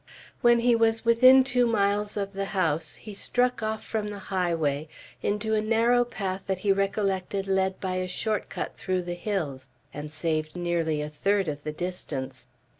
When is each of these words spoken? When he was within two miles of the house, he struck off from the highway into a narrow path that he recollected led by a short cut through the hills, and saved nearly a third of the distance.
When 0.41 0.61
he 0.61 0.75
was 0.75 1.05
within 1.05 1.43
two 1.43 1.67
miles 1.67 2.17
of 2.17 2.33
the 2.33 2.45
house, 2.57 2.95
he 2.95 3.13
struck 3.13 3.61
off 3.61 3.83
from 3.83 4.07
the 4.07 4.17
highway 4.33 4.89
into 5.21 5.53
a 5.53 5.61
narrow 5.61 6.05
path 6.05 6.47
that 6.47 6.57
he 6.65 6.71
recollected 6.73 7.45
led 7.45 7.79
by 7.79 7.97
a 7.97 8.07
short 8.07 8.49
cut 8.49 8.75
through 8.75 9.03
the 9.03 9.13
hills, 9.13 9.67
and 9.93 10.11
saved 10.11 10.55
nearly 10.55 11.03
a 11.03 11.09
third 11.09 11.47
of 11.47 11.63
the 11.63 11.71
distance. 11.71 12.47